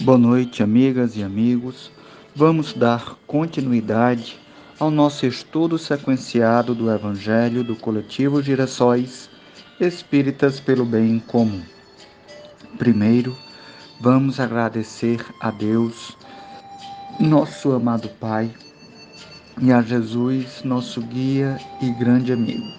[0.00, 1.90] Boa noite, amigas e amigos.
[2.32, 4.38] Vamos dar continuidade
[4.78, 9.28] ao nosso estudo sequenciado do Evangelho do Coletivo Girassóis
[9.80, 11.60] Espíritas pelo Bem Comum.
[12.78, 13.36] Primeiro,
[14.00, 16.16] vamos agradecer a Deus,
[17.18, 18.54] nosso amado Pai,
[19.60, 22.72] e a Jesus, nosso guia e grande amigo,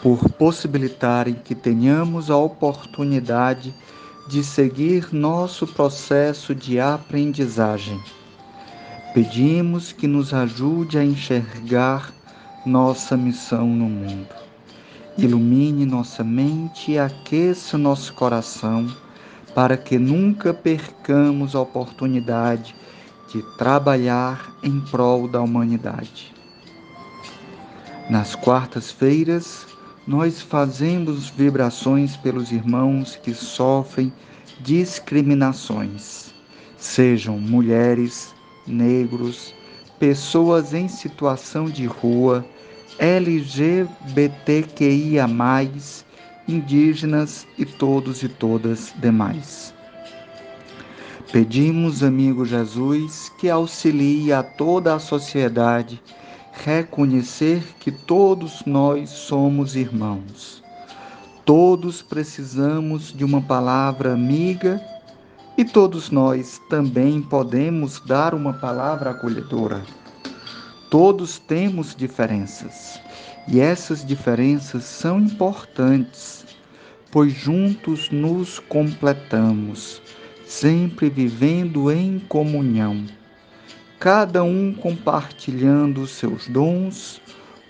[0.00, 3.96] por possibilitarem que tenhamos a oportunidade de
[4.26, 8.00] de seguir nosso processo de aprendizagem.
[9.14, 12.12] Pedimos que nos ajude a enxergar
[12.64, 14.28] nossa missão no mundo.
[15.16, 18.86] Ilumine nossa mente e aqueça nosso coração
[19.54, 22.74] para que nunca percamos a oportunidade
[23.32, 26.34] de trabalhar em prol da humanidade.
[28.10, 29.66] Nas quartas-feiras,
[30.06, 34.12] nós fazemos vibrações pelos irmãos que sofrem
[34.60, 36.32] discriminações,
[36.78, 38.32] sejam mulheres,
[38.66, 39.52] negros,
[39.98, 42.46] pessoas em situação de rua,
[42.98, 43.96] LGBTQIA,
[46.46, 49.74] indígenas e todos e todas demais.
[51.32, 56.00] Pedimos, amigo Jesus, que auxilie a toda a sociedade
[56.64, 60.62] reconhecer que todos nós somos irmãos.
[61.44, 64.80] Todos precisamos de uma palavra amiga
[65.56, 69.84] e todos nós também podemos dar uma palavra acolhedora.
[70.90, 73.00] Todos temos diferenças
[73.46, 76.44] e essas diferenças são importantes,
[77.12, 80.02] pois juntos nos completamos,
[80.44, 83.04] sempre vivendo em comunhão
[83.98, 87.20] cada um compartilhando seus dons,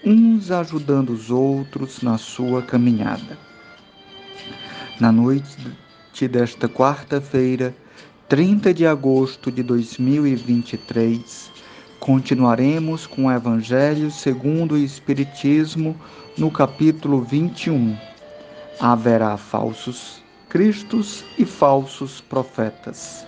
[0.05, 3.38] uns ajudando os outros na sua caminhada.
[5.00, 5.56] Na noite
[6.28, 7.74] desta quarta-feira,
[8.28, 11.52] 30 de agosto de 2023,
[12.00, 15.94] continuaremos com o Evangelho segundo o Espiritismo
[16.37, 17.97] no capítulo 21.
[18.81, 23.26] Haverá falsos cristos e falsos profetas.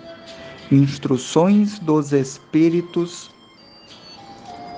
[0.71, 3.31] Instruções dos Espíritos,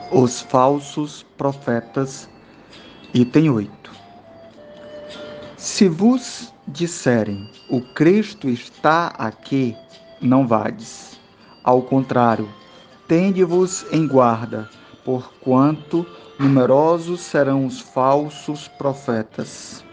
[0.09, 2.29] os falsos profetas,
[3.13, 3.91] item 8.
[5.57, 9.75] Se vos disserem o Cristo está aqui,
[10.21, 11.19] não vades.
[11.61, 12.47] Ao contrário,
[13.05, 14.69] tende-vos em guarda,
[15.03, 16.05] porquanto
[16.39, 19.83] numerosos serão os falsos profetas.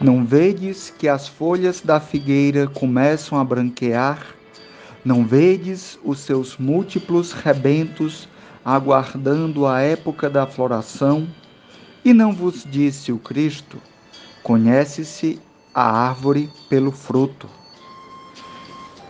[0.00, 4.36] Não vedes que as folhas da figueira começam a branquear
[5.06, 8.28] não vedes os seus múltiplos rebentos
[8.64, 11.28] aguardando a época da floração?
[12.04, 13.80] E não vos disse o Cristo:
[14.42, 15.40] Conhece-se
[15.72, 17.48] a árvore pelo fruto.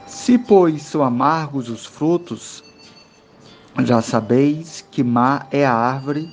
[0.07, 2.63] Se, pois, são amargos os frutos,
[3.83, 6.29] já sabeis que má é a árvore.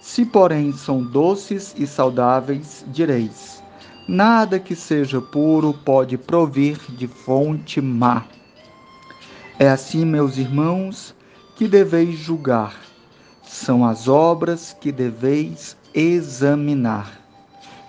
[0.00, 3.53] Se, porém, são doces e saudáveis, direis:
[4.06, 8.26] Nada que seja puro pode provir de fonte má.
[9.58, 11.14] É assim, meus irmãos,
[11.56, 12.74] que deveis julgar.
[13.42, 17.18] São as obras que deveis examinar.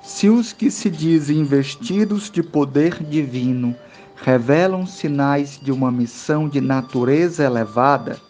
[0.03, 3.75] Se os que se dizem investidos de poder divino
[4.15, 8.21] revelam sinais de uma missão de natureza elevada,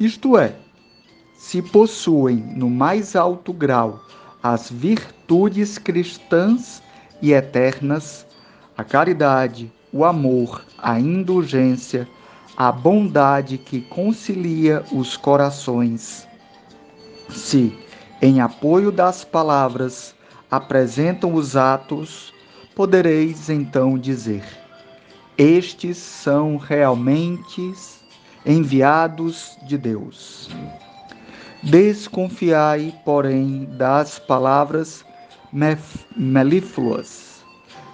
[0.00, 0.56] isto é,
[1.38, 4.00] se possuem no mais alto grau
[4.42, 6.82] as virtudes cristãs
[7.22, 8.26] e eternas,
[8.76, 12.08] a caridade, o amor, a indulgência,
[12.56, 16.26] a bondade que concilia os corações.
[17.28, 17.76] Se,
[18.20, 20.14] em apoio das palavras,
[20.50, 22.32] apresentam os atos,
[22.74, 24.44] podereis então dizer:
[25.36, 27.72] Estes são realmente
[28.44, 30.48] enviados de Deus.
[31.62, 35.04] Desconfiai, porém, das palavras
[35.52, 37.44] melífluas.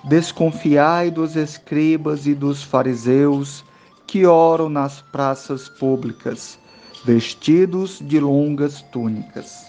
[0.05, 3.65] Desconfiai dos escribas e dos fariseus
[4.07, 6.59] que oram nas praças públicas,
[7.05, 9.67] vestidos de longas túnicas.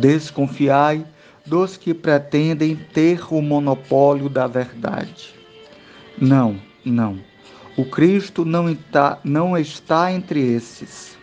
[0.00, 1.06] Desconfiai
[1.44, 5.34] dos que pretendem ter o monopólio da verdade.
[6.18, 7.18] Não, não.
[7.76, 11.16] O Cristo não está, não está entre esses.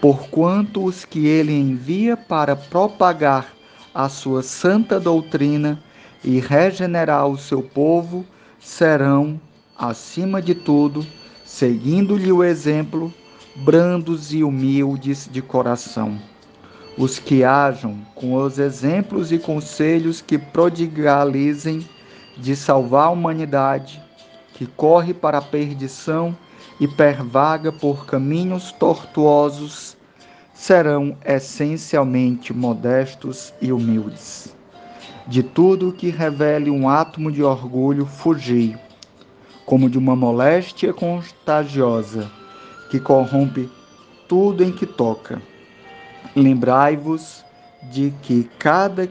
[0.00, 3.54] Porquanto os que ele envia para propagar
[3.94, 5.82] a sua santa doutrina
[6.24, 8.24] e regenerar o seu povo
[8.58, 9.40] serão
[9.76, 11.06] acima de tudo,
[11.44, 13.12] seguindo-lhe o exemplo,
[13.56, 16.18] brandos e humildes de coração.
[16.96, 21.86] Os que hajam com os exemplos e conselhos que prodigalizem
[22.36, 24.00] de salvar a humanidade,
[24.54, 26.36] que corre para a perdição
[26.78, 29.96] e pervaga por caminhos tortuosos
[30.54, 34.54] serão essencialmente modestos e humildes.
[35.26, 38.76] De tudo que revele um átomo de orgulho, fugi,
[39.64, 42.30] como de uma moléstia contagiosa
[42.90, 43.70] que corrompe
[44.28, 45.40] tudo em que toca.
[46.34, 47.44] Lembrai-vos
[47.90, 49.08] de que cada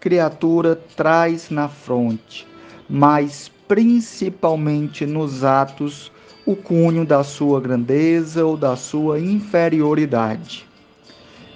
[0.00, 2.46] criatura traz na fronte,
[2.88, 6.10] mas principalmente nos atos,
[6.44, 10.71] o cunho da sua grandeza ou da sua inferioridade.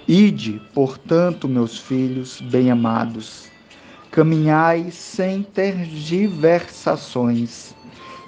[0.07, 3.49] Ide, portanto, meus filhos bem-amados,
[4.09, 7.75] caminhai sem tergiversações,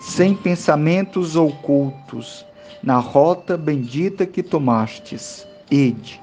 [0.01, 2.45] sem pensamentos ocultos,
[2.83, 5.47] na rota bendita que tomastes.
[5.71, 6.19] Ide,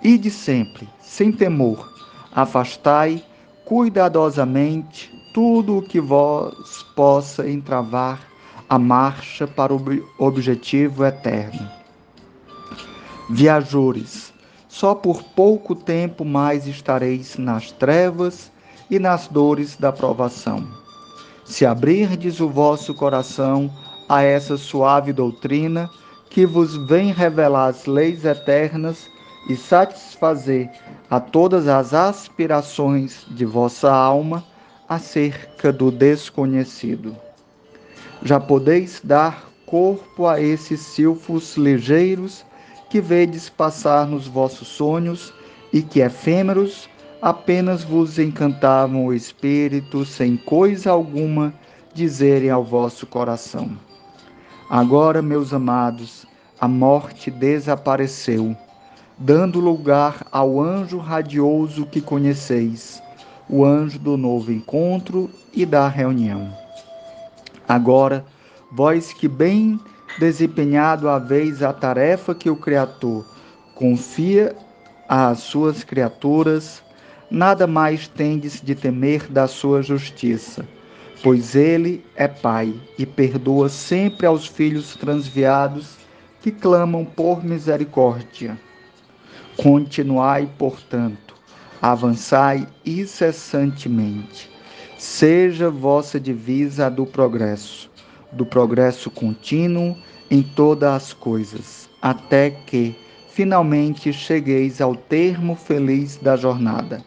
[0.00, 1.92] ide sempre, sem temor,
[2.32, 3.20] afastai
[3.64, 8.20] cuidadosamente tudo o que vos possa entravar
[8.68, 9.82] a marcha para o
[10.18, 11.68] objetivo eterno.
[13.28, 14.29] Viajores,
[14.70, 18.52] só por pouco tempo mais estareis nas trevas
[18.88, 20.64] e nas dores da provação.
[21.44, 23.68] Se abrirdes o vosso coração
[24.08, 25.90] a essa suave doutrina
[26.30, 29.08] que vos vem revelar as leis eternas
[29.48, 30.70] e satisfazer
[31.10, 34.44] a todas as aspirações de vossa alma
[34.88, 37.16] acerca do desconhecido.
[38.22, 42.44] Já podeis dar corpo a esses silfos ligeiros
[42.90, 45.32] que vedes passar nos vossos sonhos
[45.72, 46.90] e que efêmeros
[47.22, 51.54] apenas vos encantavam o espírito sem coisa alguma
[51.94, 53.70] dizerem ao vosso coração.
[54.68, 56.26] Agora, meus amados,
[56.60, 58.56] a morte desapareceu,
[59.16, 63.00] dando lugar ao anjo radioso que conheceis,
[63.48, 66.52] o anjo do novo encontro e da reunião.
[67.68, 68.24] Agora,
[68.72, 69.78] vós que bem
[70.20, 73.24] desempenhado haveis a tarefa que o Criador
[73.74, 74.54] confia
[75.08, 76.82] às suas criaturas,
[77.30, 80.68] nada mais tendes de temer da sua justiça,
[81.22, 85.96] pois ele é Pai e perdoa sempre aos filhos transviados
[86.42, 88.60] que clamam por misericórdia.
[89.56, 91.34] Continuai, portanto,
[91.80, 94.50] avançai incessantemente.
[94.98, 97.90] Seja vossa divisa a do progresso,
[98.30, 99.96] do progresso contínuo
[100.30, 102.94] em todas as coisas, até que
[103.30, 107.04] finalmente chegueis ao termo feliz da jornada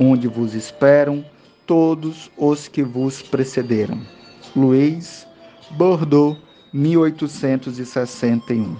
[0.00, 1.24] onde vos esperam
[1.66, 4.00] todos os que vos precederam.
[4.54, 5.26] Luiz
[5.72, 6.38] Bordeaux,
[6.72, 8.76] 1861.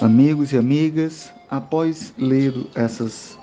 [0.00, 3.38] Amigos e amigas, após ler essas,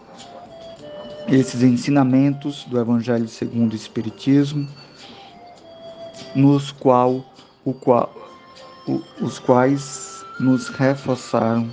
[1.28, 4.68] esses ensinamentos do Evangelho segundo o Espiritismo,
[6.36, 7.26] nos qual,
[7.64, 8.14] o qual,
[9.20, 11.72] os quais nos reforçaram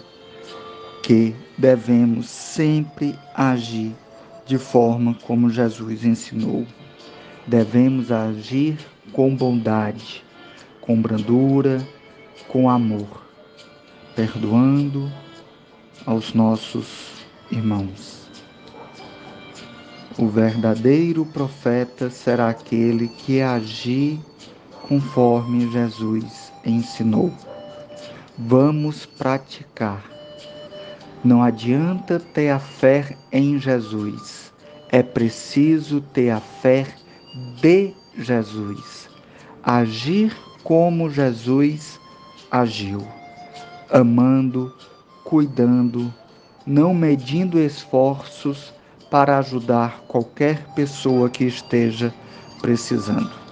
[1.03, 3.95] que devemos sempre agir
[4.45, 6.67] de forma como Jesus ensinou.
[7.47, 8.79] Devemos agir
[9.13, 10.23] com bondade,
[10.81, 11.87] com brandura,
[12.47, 13.27] com amor,
[14.15, 15.11] perdoando
[16.05, 18.29] aos nossos irmãos.
[20.19, 24.19] O verdadeiro profeta será aquele que agir
[24.89, 27.33] conforme Jesus ensinou.
[28.37, 30.19] Vamos praticar
[31.25, 34.53] não adianta ter a fé em Jesus,
[34.89, 36.87] é preciso ter a fé
[37.61, 39.11] de Jesus.
[39.63, 41.99] Agir como Jesus
[42.51, 43.05] agiu,
[43.91, 44.73] amando,
[45.25, 46.15] cuidando,
[46.65, 48.73] não medindo esforços
[49.11, 52.15] para ajudar qualquer pessoa que esteja
[52.61, 53.48] precisando.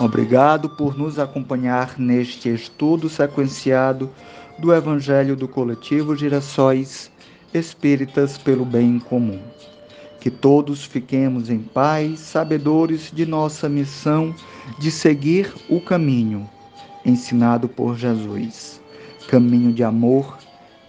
[0.00, 4.10] Obrigado por nos acompanhar neste estudo sequenciado
[4.58, 7.10] do Evangelho do Coletivo Girassóis
[7.52, 9.40] Espíritas pelo Bem Comum.
[10.20, 14.34] Que todos fiquemos em paz, sabedores de nossa missão
[14.78, 16.48] de seguir o caminho
[17.04, 18.78] ensinado por Jesus
[19.28, 20.38] caminho de amor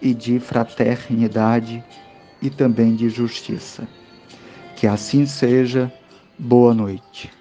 [0.01, 1.83] e de fraternidade
[2.41, 3.87] e também de justiça.
[4.77, 5.93] Que assim seja.
[6.37, 7.38] Boa noite.